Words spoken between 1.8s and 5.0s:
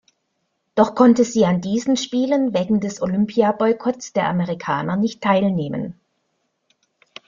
Spielen wegen des Olympiaboykotts der Amerikaner